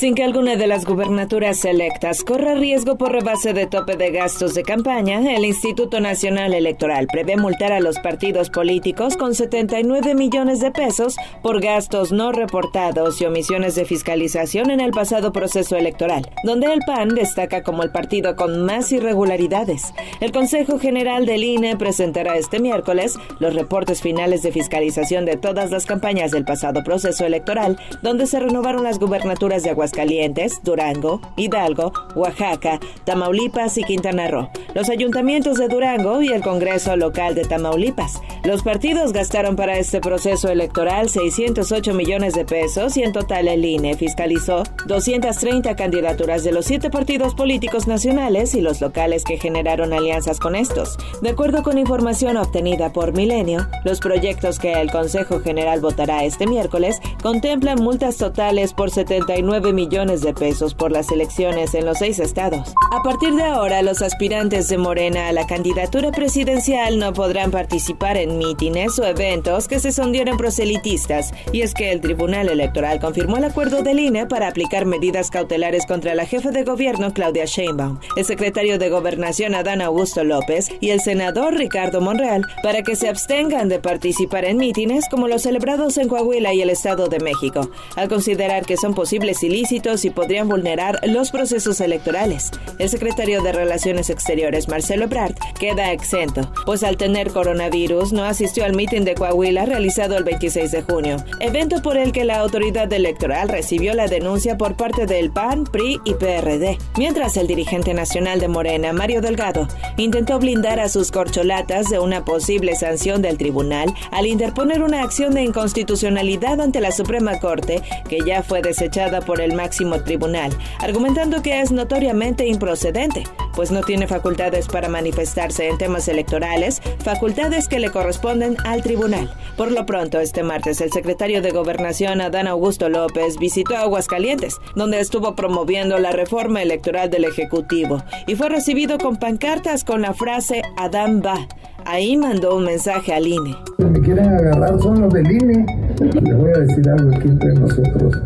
sin 0.00 0.14
que 0.14 0.24
alguna 0.24 0.56
de 0.56 0.66
las 0.66 0.86
gubernaturas 0.86 1.62
electas 1.66 2.24
corra 2.24 2.54
riesgo 2.54 2.96
por 2.96 3.12
rebase 3.12 3.52
de 3.52 3.66
tope 3.66 3.98
de 3.98 4.10
gastos 4.10 4.54
de 4.54 4.62
campaña, 4.62 5.20
el 5.36 5.44
Instituto 5.44 6.00
Nacional 6.00 6.54
Electoral 6.54 7.06
prevé 7.06 7.36
multar 7.36 7.70
a 7.72 7.80
los 7.80 7.98
partidos 7.98 8.48
políticos 8.48 9.18
con 9.18 9.34
79 9.34 10.14
millones 10.14 10.60
de 10.60 10.70
pesos 10.70 11.16
por 11.42 11.60
gastos 11.60 12.12
no 12.12 12.32
reportados 12.32 13.20
y 13.20 13.26
omisiones 13.26 13.74
de 13.74 13.84
fiscalización 13.84 14.70
en 14.70 14.80
el 14.80 14.92
pasado 14.92 15.32
proceso 15.32 15.76
electoral, 15.76 16.26
donde 16.44 16.72
el 16.72 16.80
PAN 16.86 17.10
destaca 17.10 17.62
como 17.62 17.82
el 17.82 17.92
partido 17.92 18.36
con 18.36 18.64
más 18.64 18.90
irregularidades. 18.92 19.92
El 20.20 20.32
Consejo 20.32 20.78
General 20.78 21.26
del 21.26 21.44
INE 21.44 21.76
presentará 21.76 22.38
este 22.38 22.58
miércoles 22.58 23.18
los 23.38 23.54
reportes 23.54 24.00
finales 24.00 24.42
de 24.42 24.50
fiscalización 24.50 25.26
de 25.26 25.36
todas 25.36 25.70
las 25.70 25.84
campañas 25.84 26.30
del 26.30 26.46
pasado 26.46 26.82
proceso 26.84 27.26
electoral, 27.26 27.78
donde 28.00 28.26
se 28.26 28.40
renovaron 28.40 28.82
las 28.82 28.98
gubernaturas 28.98 29.62
de 29.62 29.68
Aguascalientes 29.68 29.89
Calientes, 29.90 30.60
Durango, 30.62 31.20
Hidalgo, 31.36 31.92
Oaxaca, 32.14 32.80
Tamaulipas 33.04 33.76
y 33.78 33.84
Quintana 33.84 34.28
Roo, 34.28 34.48
los 34.74 34.88
ayuntamientos 34.88 35.58
de 35.58 35.68
Durango 35.68 36.22
y 36.22 36.28
el 36.28 36.42
Congreso 36.42 36.96
local 36.96 37.34
de 37.34 37.44
Tamaulipas. 37.44 38.20
Los 38.44 38.62
partidos 38.62 39.12
gastaron 39.12 39.56
para 39.56 39.78
este 39.78 40.00
proceso 40.00 40.48
electoral 40.48 41.08
608 41.08 41.92
millones 41.92 42.34
de 42.34 42.44
pesos 42.44 42.96
y 42.96 43.02
en 43.02 43.12
total 43.12 43.48
el 43.48 43.64
INE 43.64 43.96
fiscalizó 43.96 44.62
230 44.86 45.76
candidaturas 45.76 46.42
de 46.42 46.52
los 46.52 46.64
siete 46.64 46.88
partidos 46.90 47.34
políticos 47.34 47.86
nacionales 47.86 48.54
y 48.54 48.60
los 48.60 48.80
locales 48.80 49.24
que 49.24 49.38
generaron 49.38 49.92
alianzas 49.92 50.40
con 50.40 50.54
estos. 50.54 50.96
De 51.20 51.30
acuerdo 51.30 51.62
con 51.62 51.76
información 51.76 52.36
obtenida 52.36 52.92
por 52.92 53.12
Milenio, 53.12 53.66
los 53.84 54.00
proyectos 54.00 54.58
que 54.58 54.72
el 54.72 54.90
Consejo 54.90 55.40
General 55.40 55.80
votará 55.80 56.24
este 56.24 56.46
miércoles 56.46 57.00
contemplan 57.22 57.82
multas 57.82 58.16
totales 58.16 58.72
por 58.72 58.90
79 58.90 59.72
millones 59.72 59.79
millones 59.80 60.20
de 60.20 60.34
pesos 60.34 60.74
por 60.74 60.92
las 60.92 61.10
elecciones 61.10 61.74
en 61.74 61.86
los 61.86 61.98
seis 61.98 62.18
estados. 62.18 62.74
A 62.92 63.02
partir 63.02 63.34
de 63.34 63.44
ahora, 63.44 63.80
los 63.80 64.02
aspirantes 64.02 64.68
de 64.68 64.76
Morena 64.76 65.28
a 65.28 65.32
la 65.32 65.46
candidatura 65.46 66.10
presidencial 66.10 66.98
no 66.98 67.14
podrán 67.14 67.50
participar 67.50 68.18
en 68.18 68.36
mítines 68.36 68.98
o 68.98 69.06
eventos 69.06 69.68
que 69.68 69.80
se 69.80 69.90
sondieran 69.90 70.36
proselitistas, 70.36 71.32
y 71.50 71.62
es 71.62 71.72
que 71.72 71.92
el 71.92 72.02
Tribunal 72.02 72.50
Electoral 72.50 73.00
confirmó 73.00 73.38
el 73.38 73.44
acuerdo 73.44 73.82
del 73.82 74.00
INE 74.00 74.26
para 74.26 74.48
aplicar 74.48 74.84
medidas 74.84 75.30
cautelares 75.30 75.86
contra 75.86 76.14
la 76.14 76.26
jefa 76.26 76.50
de 76.50 76.62
gobierno 76.62 77.14
Claudia 77.14 77.46
Sheinbaum, 77.46 77.98
el 78.16 78.24
secretario 78.26 78.78
de 78.78 78.90
Gobernación 78.90 79.54
Adán 79.54 79.80
Augusto 79.80 80.24
López 80.24 80.68
y 80.80 80.90
el 80.90 81.00
senador 81.00 81.54
Ricardo 81.54 82.02
Monreal 82.02 82.42
para 82.62 82.82
que 82.82 82.96
se 82.96 83.08
abstengan 83.08 83.70
de 83.70 83.78
participar 83.78 84.44
en 84.44 84.58
mítines 84.58 85.08
como 85.08 85.26
los 85.26 85.40
celebrados 85.40 85.96
en 85.96 86.08
Coahuila 86.08 86.52
y 86.52 86.60
el 86.60 86.68
Estado 86.68 87.08
de 87.08 87.20
México, 87.20 87.70
al 87.96 88.10
considerar 88.10 88.66
que 88.66 88.76
son 88.76 88.92
posibles 88.92 89.42
ilícitos 89.42 89.69
y 89.72 90.10
podrían 90.10 90.48
vulnerar 90.48 90.98
los 91.06 91.30
procesos 91.30 91.80
electorales. 91.80 92.50
El 92.78 92.88
secretario 92.88 93.40
de 93.40 93.52
Relaciones 93.52 94.10
Exteriores, 94.10 94.68
Marcelo 94.68 95.04
Ebrard, 95.04 95.34
queda 95.60 95.92
exento, 95.92 96.50
pues 96.66 96.82
al 96.82 96.96
tener 96.96 97.30
coronavirus 97.30 98.12
no 98.12 98.24
asistió 98.24 98.64
al 98.64 98.74
mitin 98.74 99.04
de 99.04 99.14
Coahuila 99.14 99.66
realizado 99.66 100.16
el 100.16 100.24
26 100.24 100.72
de 100.72 100.82
junio, 100.82 101.18
evento 101.38 101.82
por 101.82 101.96
el 101.96 102.10
que 102.10 102.24
la 102.24 102.38
autoridad 102.38 102.92
electoral 102.92 103.48
recibió 103.48 103.94
la 103.94 104.08
denuncia 104.08 104.58
por 104.58 104.74
parte 104.76 105.06
del 105.06 105.30
PAN, 105.30 105.64
PRI 105.64 106.00
y 106.04 106.14
PRD. 106.14 106.76
Mientras 106.96 107.36
el 107.36 107.46
dirigente 107.46 107.94
nacional 107.94 108.40
de 108.40 108.48
Morena, 108.48 108.92
Mario 108.92 109.20
Delgado, 109.20 109.68
intentó 109.96 110.40
blindar 110.40 110.80
a 110.80 110.88
sus 110.88 111.12
corcholatas 111.12 111.90
de 111.90 112.00
una 112.00 112.24
posible 112.24 112.74
sanción 112.74 113.22
del 113.22 113.38
tribunal 113.38 113.94
al 114.10 114.26
interponer 114.26 114.82
una 114.82 115.02
acción 115.02 115.32
de 115.34 115.42
inconstitucionalidad 115.42 116.60
ante 116.60 116.80
la 116.80 116.90
Suprema 116.90 117.38
Corte 117.38 117.82
que 118.08 118.18
ya 118.26 118.42
fue 118.42 118.62
desechada 118.62 119.20
por 119.20 119.40
el 119.40 119.59
máximo 119.60 120.02
tribunal, 120.02 120.50
argumentando 120.78 121.42
que 121.42 121.60
es 121.60 121.70
notoriamente 121.70 122.46
improcedente, 122.46 123.24
pues 123.54 123.70
no 123.70 123.82
tiene 123.82 124.06
facultades 124.06 124.68
para 124.68 124.88
manifestarse 124.88 125.68
en 125.68 125.76
temas 125.76 126.08
electorales, 126.08 126.80
facultades 127.04 127.68
que 127.68 127.78
le 127.78 127.90
corresponden 127.90 128.56
al 128.64 128.82
tribunal. 128.82 129.30
Por 129.58 129.70
lo 129.70 129.84
pronto, 129.84 130.18
este 130.18 130.42
martes, 130.42 130.80
el 130.80 130.90
secretario 130.90 131.42
de 131.42 131.50
Gobernación, 131.50 132.22
Adán 132.22 132.48
Augusto 132.48 132.88
López, 132.88 133.36
visitó 133.38 133.76
Aguascalientes, 133.76 134.56
donde 134.74 134.98
estuvo 135.00 135.34
promoviendo 135.34 135.98
la 135.98 136.12
reforma 136.12 136.62
electoral 136.62 137.10
del 137.10 137.24
Ejecutivo, 137.24 138.02
y 138.26 138.36
fue 138.36 138.48
recibido 138.48 138.96
con 138.96 139.16
pancartas 139.16 139.84
con 139.84 140.00
la 140.00 140.14
frase 140.14 140.62
Adán 140.78 141.20
va. 141.24 141.46
Ahí 141.84 142.16
mandó 142.16 142.56
un 142.56 142.64
mensaje 142.64 143.12
al 143.12 143.26
INE. 143.26 143.56
Me 143.78 144.00
quieren 144.00 144.26
agarrar 144.26 144.80
son 144.80 145.02
los 145.02 145.12
del 145.12 145.30
INE. 145.30 145.66
Les 146.00 146.36
voy 146.36 146.50
a 146.50 146.58
decir 146.60 146.88
algo 146.88 147.10
aquí 147.14 147.28
entre 147.28 147.54
nosotros 147.54 148.16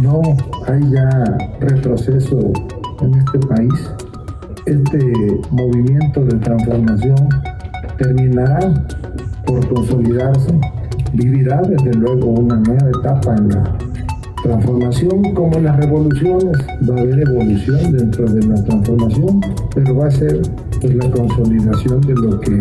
no 0.00 0.22
hay 0.66 0.80
ya 0.90 1.24
retroceso 1.60 2.38
en 3.00 3.14
este 3.14 3.38
país. 3.46 3.90
Este 4.66 5.40
movimiento 5.50 6.24
de 6.24 6.36
transformación 6.38 7.28
terminará 7.98 8.74
por 9.46 9.66
consolidarse, 9.68 10.52
vivirá 11.14 11.62
desde 11.62 11.92
luego 11.94 12.26
una 12.26 12.56
nueva 12.56 12.88
etapa 12.88 13.36
en 13.36 13.48
la 13.48 13.78
transformación 14.42 15.34
como 15.34 15.56
en 15.56 15.64
las 15.64 15.76
revoluciones, 15.76 16.56
va 16.88 16.96
a 16.96 17.00
haber 17.00 17.20
evolución 17.20 17.92
dentro 17.92 18.24
de 18.26 18.46
la 18.46 18.62
transformación, 18.64 19.40
pero 19.74 19.96
va 19.96 20.06
a 20.06 20.10
ser 20.10 20.40
pues, 20.80 20.94
la 20.94 21.10
consolidación 21.10 22.00
de 22.02 22.14
lo 22.14 22.40
que 22.40 22.58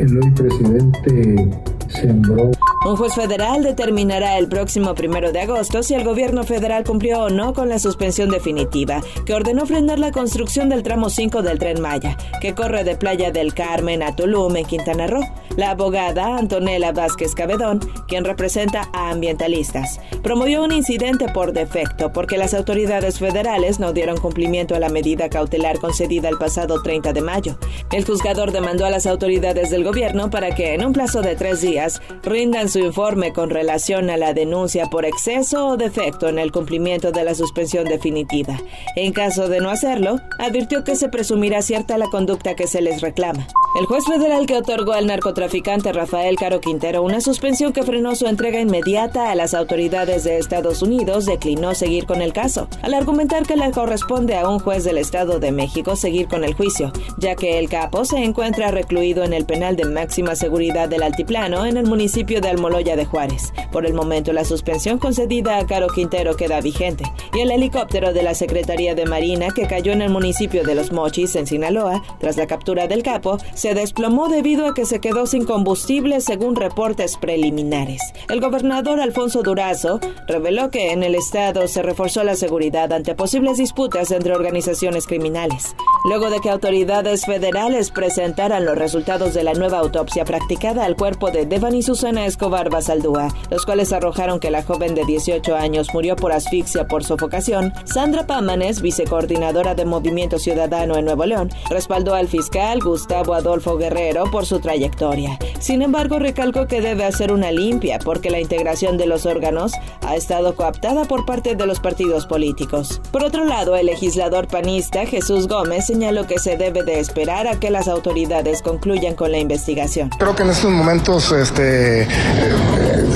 el 0.00 0.18
hoy 0.18 0.30
presidente 0.30 1.50
sembró. 1.88 2.50
Un 2.82 2.96
juez 2.96 3.12
federal 3.14 3.62
determinará 3.62 4.38
el 4.38 4.48
próximo 4.48 4.94
primero 4.94 5.32
de 5.32 5.42
agosto 5.42 5.82
si 5.82 5.92
el 5.92 6.02
gobierno 6.02 6.44
federal 6.44 6.82
cumplió 6.82 7.24
o 7.24 7.28
no 7.28 7.52
con 7.52 7.68
la 7.68 7.78
suspensión 7.78 8.30
definitiva, 8.30 9.02
que 9.26 9.34
ordenó 9.34 9.66
frenar 9.66 9.98
la 9.98 10.12
construcción 10.12 10.70
del 10.70 10.82
tramo 10.82 11.10
5 11.10 11.42
del 11.42 11.58
tren 11.58 11.82
Maya, 11.82 12.16
que 12.40 12.54
corre 12.54 12.82
de 12.82 12.96
Playa 12.96 13.30
del 13.30 13.52
Carmen 13.52 14.02
a 14.02 14.16
Tulum, 14.16 14.56
en 14.56 14.64
Quintana 14.64 15.06
Roo. 15.08 15.20
La 15.60 15.72
abogada 15.72 16.38
Antonella 16.38 16.90
Vázquez 16.90 17.34
Cabedón, 17.34 17.80
quien 18.08 18.24
representa 18.24 18.88
a 18.94 19.10
ambientalistas, 19.10 20.00
promovió 20.22 20.64
un 20.64 20.72
incidente 20.72 21.28
por 21.28 21.52
defecto 21.52 22.14
porque 22.14 22.38
las 22.38 22.54
autoridades 22.54 23.18
federales 23.18 23.78
no 23.78 23.92
dieron 23.92 24.16
cumplimiento 24.16 24.74
a 24.74 24.78
la 24.78 24.88
medida 24.88 25.28
cautelar 25.28 25.78
concedida 25.78 26.30
el 26.30 26.38
pasado 26.38 26.80
30 26.80 27.12
de 27.12 27.20
mayo. 27.20 27.58
El 27.92 28.06
juzgador 28.06 28.52
demandó 28.52 28.86
a 28.86 28.90
las 28.90 29.06
autoridades 29.06 29.68
del 29.68 29.84
gobierno 29.84 30.30
para 30.30 30.54
que, 30.54 30.72
en 30.72 30.82
un 30.82 30.94
plazo 30.94 31.20
de 31.20 31.36
tres 31.36 31.60
días, 31.60 32.00
rindan 32.22 32.70
su 32.70 32.78
informe 32.78 33.34
con 33.34 33.50
relación 33.50 34.08
a 34.08 34.16
la 34.16 34.32
denuncia 34.32 34.86
por 34.86 35.04
exceso 35.04 35.66
o 35.66 35.76
defecto 35.76 36.30
en 36.30 36.38
el 36.38 36.52
cumplimiento 36.52 37.12
de 37.12 37.22
la 37.22 37.34
suspensión 37.34 37.84
definitiva. 37.84 38.58
En 38.96 39.12
caso 39.12 39.50
de 39.50 39.60
no 39.60 39.68
hacerlo, 39.68 40.20
advirtió 40.38 40.84
que 40.84 40.96
se 40.96 41.10
presumirá 41.10 41.60
cierta 41.60 41.98
la 41.98 42.06
conducta 42.06 42.56
que 42.56 42.66
se 42.66 42.80
les 42.80 43.02
reclama. 43.02 43.46
El 43.78 43.86
juez 43.86 44.04
federal 44.04 44.46
que 44.46 44.56
otorgó 44.56 44.94
al 44.94 45.06
narcotraficante 45.06 45.92
Rafael 45.92 46.34
Caro 46.34 46.60
Quintero 46.60 47.04
una 47.04 47.20
suspensión 47.20 47.72
que 47.72 47.84
frenó 47.84 48.16
su 48.16 48.26
entrega 48.26 48.58
inmediata 48.58 49.30
a 49.30 49.36
las 49.36 49.54
autoridades 49.54 50.24
de 50.24 50.38
Estados 50.38 50.82
Unidos 50.82 51.24
declinó 51.24 51.76
seguir 51.76 52.04
con 52.04 52.20
el 52.20 52.32
caso, 52.32 52.66
al 52.82 52.94
argumentar 52.94 53.46
que 53.46 53.54
le 53.54 53.70
corresponde 53.70 54.36
a 54.36 54.48
un 54.48 54.58
juez 54.58 54.82
del 54.82 54.98
Estado 54.98 55.38
de 55.38 55.52
México 55.52 55.94
seguir 55.94 56.26
con 56.26 56.42
el 56.42 56.54
juicio, 56.54 56.92
ya 57.18 57.36
que 57.36 57.60
el 57.60 57.68
capo 57.68 58.04
se 58.04 58.16
encuentra 58.16 58.72
recluido 58.72 59.22
en 59.22 59.32
el 59.32 59.46
penal 59.46 59.76
de 59.76 59.84
máxima 59.84 60.34
seguridad 60.34 60.88
del 60.88 61.04
Altiplano 61.04 61.64
en 61.64 61.76
el 61.76 61.86
municipio 61.86 62.40
de 62.40 62.56
Moloya 62.56 62.96
de 62.96 63.06
Juárez. 63.06 63.52
Por 63.70 63.86
el 63.86 63.94
momento, 63.94 64.32
la 64.32 64.44
suspensión 64.44 64.98
concedida 64.98 65.58
a 65.58 65.66
Caro 65.66 65.86
Quintero 65.86 66.34
queda 66.34 66.60
vigente 66.60 67.04
y 67.34 67.40
el 67.40 67.52
helicóptero 67.52 68.12
de 68.12 68.24
la 68.24 68.34
Secretaría 68.34 68.96
de 68.96 69.06
Marina 69.06 69.50
que 69.54 69.68
cayó 69.68 69.92
en 69.92 70.02
el 70.02 70.10
municipio 70.10 70.64
de 70.64 70.74
Los 70.74 70.90
Mochis, 70.90 71.36
en 71.36 71.46
Sinaloa, 71.46 72.02
tras 72.18 72.36
la 72.36 72.48
captura 72.48 72.88
del 72.88 73.04
capo, 73.04 73.38
se 73.60 73.74
desplomó 73.74 74.28
debido 74.30 74.66
a 74.66 74.72
que 74.72 74.86
se 74.86 75.00
quedó 75.00 75.26
sin 75.26 75.44
combustible 75.44 76.22
según 76.22 76.56
reportes 76.56 77.18
preliminares. 77.18 78.00
El 78.30 78.40
gobernador 78.40 79.00
Alfonso 79.00 79.42
Durazo 79.42 80.00
reveló 80.26 80.70
que 80.70 80.92
en 80.92 81.02
el 81.02 81.14
estado 81.14 81.68
se 81.68 81.82
reforzó 81.82 82.24
la 82.24 82.36
seguridad 82.36 82.90
ante 82.90 83.14
posibles 83.14 83.58
disputas 83.58 84.12
entre 84.12 84.34
organizaciones 84.34 85.06
criminales. 85.06 85.76
Luego 86.08 86.30
de 86.30 86.40
que 86.40 86.48
autoridades 86.48 87.26
federales 87.26 87.90
presentaran 87.90 88.64
los 88.64 88.78
resultados 88.78 89.34
de 89.34 89.44
la 89.44 89.52
nueva 89.52 89.80
autopsia 89.80 90.24
practicada 90.24 90.86
al 90.86 90.96
cuerpo 90.96 91.30
de 91.30 91.44
Devani 91.44 91.82
Susana 91.82 92.24
Escobar, 92.24 92.70
Barba 92.70 92.80
Saldúa, 92.80 93.28
los 93.50 93.66
cuales 93.66 93.92
arrojaron 93.92 94.40
que 94.40 94.50
la 94.50 94.62
joven 94.62 94.94
de 94.94 95.04
18 95.04 95.54
años 95.54 95.88
murió 95.92 96.16
por 96.16 96.32
asfixia 96.32 96.88
por 96.88 97.04
sofocación, 97.04 97.74
Sandra 97.84 98.26
Pámanes, 98.26 98.80
vicecoordinadora 98.80 99.74
de 99.74 99.84
Movimiento 99.84 100.38
Ciudadano 100.38 100.96
en 100.96 101.04
Nuevo 101.04 101.26
León, 101.26 101.50
respaldó 101.68 102.14
al 102.14 102.26
fiscal 102.26 102.80
Gustavo 102.80 103.34
Adolfo 103.34 103.49
Adolfo 103.50 103.76
Guerrero 103.76 104.30
por 104.30 104.46
su 104.46 104.60
trayectoria. 104.60 105.36
Sin 105.58 105.82
embargo, 105.82 106.20
recalcó 106.20 106.68
que 106.68 106.80
debe 106.80 107.04
hacer 107.04 107.32
una 107.32 107.50
limpia 107.50 107.98
porque 107.98 108.30
la 108.30 108.38
integración 108.38 108.96
de 108.96 109.06
los 109.06 109.26
órganos 109.26 109.72
ha 110.06 110.14
estado 110.14 110.54
coaptada 110.54 111.04
por 111.04 111.26
parte 111.26 111.56
de 111.56 111.66
los 111.66 111.80
partidos 111.80 112.26
políticos. 112.26 113.00
Por 113.10 113.24
otro 113.24 113.44
lado, 113.44 113.74
el 113.74 113.86
legislador 113.86 114.46
panista 114.46 115.04
Jesús 115.04 115.48
Gómez 115.48 115.86
señaló 115.86 116.28
que 116.28 116.38
se 116.38 116.56
debe 116.56 116.84
de 116.84 117.00
esperar 117.00 117.48
a 117.48 117.58
que 117.58 117.70
las 117.70 117.88
autoridades 117.88 118.62
concluyan 118.62 119.16
con 119.16 119.32
la 119.32 119.38
investigación. 119.38 120.10
Creo 120.10 120.36
que 120.36 120.44
en 120.44 120.50
estos 120.50 120.70
momentos 120.70 121.32
este, 121.32 122.06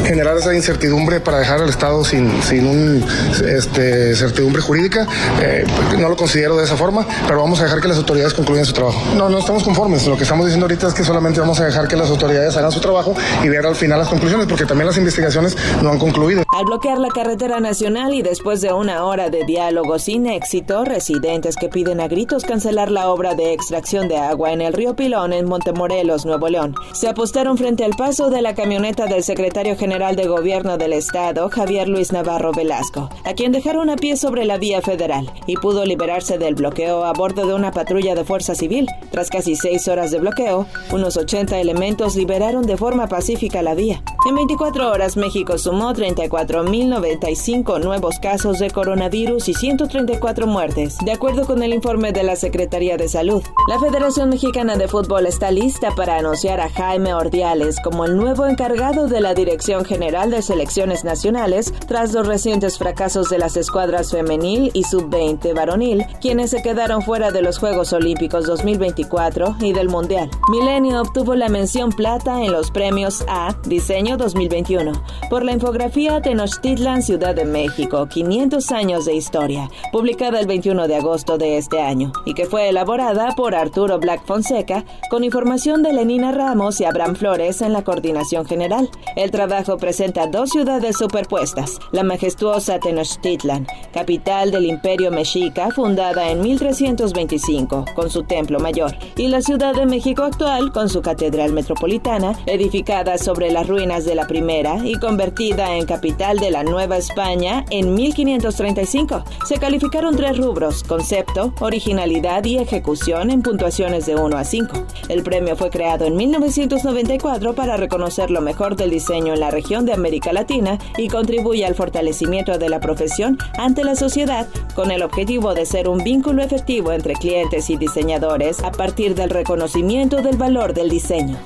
generar 0.05 0.37
esa 0.37 0.55
incertidumbre 0.55 1.21
para 1.21 1.39
dejar 1.39 1.61
al 1.61 1.69
Estado 1.69 2.05
sin, 2.05 2.43
sin 2.43 2.67
un 2.67 3.05
este, 3.47 4.15
certidumbre 4.15 4.61
jurídica, 4.63 5.07
eh, 5.41 5.65
no 5.99 6.09
lo 6.09 6.17
considero 6.17 6.57
de 6.57 6.65
esa 6.65 6.77
forma, 6.77 7.07
pero 7.27 7.41
vamos 7.41 7.61
a 7.61 7.65
dejar 7.65 7.81
que 7.81 7.89
las 7.89 7.97
autoridades 7.97 8.35
concluyan 8.35 8.65
su 8.65 8.73
trabajo. 8.73 9.01
No, 9.17 9.29
no 9.29 9.39
estamos 9.39 9.65
conformes. 9.65 10.07
Lo 10.07 10.17
que 10.17 10.25
estamos 10.25 10.47
diciendo 10.47 10.67
ahorita 10.67 10.89
es 10.89 10.95
que 10.95 11.05
solamente 11.05 11.41
vamos 11.41 11.59
a 11.61 11.65
dejar 11.65 11.89
que 11.89 11.97
las 11.97 12.11
autoridades 12.11 12.57
hagan 12.57 12.73
su 12.73 12.81
trabajo 12.81 13.15
y 13.43 13.49
ver 13.49 13.67
al 13.67 13.75
final 13.75 13.99
las 13.99 14.09
conclusiones, 14.09 14.47
porque 14.47 14.67
también 14.67 14.87
las 14.87 14.99
investigaciones 14.99 15.57
no 15.83 15.91
han 15.91 15.99
concluido. 15.99 16.45
Al 16.55 16.65
bloquear 16.67 16.99
la 16.99 17.09
carretera 17.09 17.61
nacional 17.61 18.13
y 18.15 18.23
después 18.23 18.61
de 18.61 18.73
una 18.73 19.05
hora 19.05 19.31
de 19.31 19.45
diálogo 19.45 19.99
sin 19.99 20.27
éxito, 20.27 20.85
residentes 20.85 21.57
que 21.57 21.69
piden 21.69 22.01
a 22.01 22.09
gritos 22.09 22.45
cancelar 22.45 22.91
la 22.91 23.09
obra 23.09 23.35
de 23.35 23.53
extracción 23.53 24.09
de 24.09 24.19
agua 24.19 24.53
en 24.53 24.61
el 24.61 24.73
río 24.73 24.95
Pilón 24.95 25.33
en 25.33 25.47
Montemorelos, 25.47 26.27
Nuevo 26.27 26.49
León, 26.49 26.75
se 26.93 27.09
apostaron 27.09 27.57
frente 27.57 27.85
al 27.85 27.93
paso 27.93 28.31
de 28.31 28.43
la 28.43 28.55
camioneta 28.55 29.07
del 29.07 29.25
secretario 29.25 29.77
general 29.77 29.94
de 29.95 30.27
gobierno 30.27 30.77
del 30.77 30.93
estado, 30.93 31.49
Javier 31.49 31.89
Luis 31.89 32.11
Navarro 32.11 32.51
Velasco, 32.51 33.11
a 33.25 33.35
quien 33.35 33.53
dejaron 33.53 33.91
a 33.91 33.95
pie 33.95 34.17
sobre 34.17 34.45
la 34.45 34.59
vía 34.59 34.83
federal 34.83 35.31
y 35.47 35.55
pudo 35.55 35.85
liberarse 35.85 36.37
del 36.37 36.57
bloqueo 36.57 37.05
a 37.05 37.13
bordo 37.13 37.47
de 37.47 37.55
una 37.55 37.71
patrulla 37.71 38.17
de 38.17 38.25
fuerza 38.25 38.57
civil. 38.57 38.89
Tras 39.13 39.31
casi 39.31 39.55
seis 39.55 39.87
horas 39.87 40.11
de 40.11 40.19
bloqueo, 40.19 40.67
unos 40.91 41.17
80 41.17 41.61
elementos 41.61 42.17
liberaron 42.17 42.67
de 42.67 42.77
forma 42.77 43.07
pacífica 43.07 43.63
la 43.63 43.77
vía. 43.77 44.03
En 44.27 44.35
24 44.37 44.91
horas, 44.91 45.19
México 45.19 45.59
sumó 45.59 45.93
34.095 45.93 47.79
nuevos 47.79 48.19
casos 48.19 48.59
de 48.59 48.71
coronavirus 48.71 49.51
y 49.51 49.55
134 49.55 50.47
muertes, 50.47 50.97
de 51.05 51.13
acuerdo 51.13 51.45
con 51.45 51.63
el 51.63 51.75
informe 51.75 52.11
de 52.13 52.23
la 52.23 52.35
Secretaría 52.35 52.97
de 52.97 53.11
Salud. 53.11 53.43
La 53.69 53.79
Federación 53.79 54.31
Mexicana 54.31 54.77
de 54.77 54.89
Fútbol 54.89 55.27
está 55.27 55.51
lista 55.51 55.91
para 55.95 56.17
anunciar 56.17 56.59
a 56.61 56.71
Jaime 56.71 57.13
Ordiales 57.13 57.77
como 57.85 58.07
el 58.07 58.17
nuevo 58.17 58.47
encargado 58.47 59.09
de 59.09 59.21
la 59.21 59.35
Dirección 59.35 59.85
General 59.85 60.31
de 60.31 60.41
Selecciones 60.41 61.05
Nacionales 61.05 61.75
tras 61.87 62.15
los 62.15 62.27
recientes 62.27 62.79
fracasos 62.79 63.29
de 63.29 63.37
las 63.37 63.59
escuadras 63.59 64.11
femenil 64.11 64.71
y 64.73 64.85
sub-20 64.85 65.55
varonil, 65.55 66.07
quienes 66.23 66.49
se 66.49 66.63
quedaron 66.63 67.03
fuera 67.03 67.31
de 67.31 67.43
los 67.43 67.59
Juegos 67.59 67.93
Olímpicos 67.93 68.47
2024 68.47 69.57
y 69.61 69.75
del 69.75 69.91
Mundial. 69.91 70.31
Milenio 70.49 71.03
obtuvo 71.03 71.35
la 71.35 71.51
mención 71.51 71.91
plata 71.93 72.43
en 72.43 72.53
los 72.53 72.71
premios 72.71 73.23
A 73.29 73.55
Diseño 73.67 74.14
2021 74.17 74.93
por 75.31 75.45
la 75.45 75.53
infografía 75.53 76.21
Tenochtitlan, 76.21 77.03
Ciudad 77.03 77.35
de 77.35 77.45
México, 77.45 78.07
500 78.07 78.73
años 78.73 79.05
de 79.05 79.15
historia, 79.15 79.71
publicada 79.93 80.41
el 80.41 80.47
21 80.47 80.89
de 80.89 80.97
agosto 80.97 81.39
de 81.39 81.59
este 81.59 81.81
año, 81.81 82.13
y 82.25 82.35
que 82.35 82.47
fue 82.47 82.69
elaborada 82.69 83.33
por 83.37 83.55
Arturo 83.55 83.99
Black 83.99 84.25
Fonseca 84.25 84.85
con 85.11 85.25
información 85.25 85.83
de 85.83 85.93
Lenina 85.93 86.33
Ramos 86.33 86.81
y 86.81 86.85
Abraham 86.85 87.17
Flores 87.17 87.63
en 87.63 87.73
la 87.73 87.83
coordinación 87.83 88.47
general. 88.47 88.89
El 89.17 89.31
trabajo 89.31 89.77
presenta 89.77 90.27
dos 90.27 90.51
ciudades 90.51 90.97
superpuestas, 90.97 91.79
la 91.93 92.03
majestuosa 92.03 92.79
Tenochtitlan, 92.79 93.67
capital 93.93 94.51
del 94.51 94.67
imperio 94.67 95.11
mexica 95.11 95.71
fundada 95.71 96.31
en 96.31 96.41
1325, 96.41 97.85
con 97.95 98.11
su 98.11 98.23
templo 98.25 98.59
mayor, 98.61 98.97
y 99.17 99.29
la 99.29 99.43
Ciudad 99.43 99.75
de 99.75 99.87
México 99.87 100.23
actual 100.23 100.73
con 100.73 100.89
su 100.89 101.03
catedral 101.03 101.53
metropolitana, 101.53 102.39
edificada 102.47 103.19
sobre 103.19 103.51
las 103.51 103.67
ruinas 103.67 104.04
de 104.05 104.15
la 104.15 104.27
primera 104.27 104.79
y 104.85 104.95
convertida 104.95 105.77
en 105.77 105.87
capital 105.87 106.39
de 106.39 106.51
la 106.51 106.65
Nueva 106.65 106.97
España 106.97 107.65
en 107.71 107.95
1535. 107.95 109.25
Se 109.47 109.59
calificaron 109.59 110.17
tres 110.17 110.37
rubros, 110.37 110.83
concepto, 110.83 111.53
originalidad 111.61 112.45
y 112.45 112.59
ejecución 112.59 113.31
en 113.31 113.43
puntuaciones 113.43 114.07
de 114.07 114.17
1 114.17 114.37
a 114.37 114.45
5. 114.45 114.87
El 115.09 115.23
premio 115.23 115.57
fue 115.57 115.71
creado 115.71 116.05
en 116.05 116.17
1994 116.17 117.55
para 117.55 117.77
reconocer 117.77 118.31
lo 118.31 118.41
mejor 118.41 118.77
del 118.77 118.91
diseño 118.91 119.35
en 119.35 119.41
la 119.41 119.51
región 119.51 119.85
de 119.87 119.93
América 119.93 120.33
Latina 120.33 120.79
y 120.97 121.09
contribuye 121.09 121.65
al 121.65 121.75
fortalecimiento 121.75 122.59
de 122.59 122.69
la 122.69 122.81
profesión 122.81 123.39
ante 123.59 123.85
la 123.85 123.97
sociedad 123.97 124.47
con 124.75 124.91
el 124.91 125.03
objetivo 125.03 125.55
de 125.55 125.67
ser 125.67 125.89
un 125.89 126.03
vínculo 126.03 126.43
efectivo 126.43 126.93
entre 126.93 127.15
clientes 127.15 127.71
y 127.71 127.77
diseñadores 127.77 128.63
a 128.63 128.71
partir 128.71 129.15
del 129.15 129.31
reconocimiento 129.31 130.23
del 130.23 130.37
valor 130.37 130.75
del 130.75 130.91
diseño. 130.91 131.39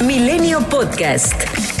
Milenio 0.00 0.60
Podcast. 0.60 1.77